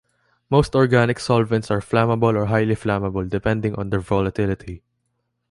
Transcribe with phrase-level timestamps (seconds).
[0.49, 4.81] Most organic solvents are flammable or highly flammable, depending on their volatility.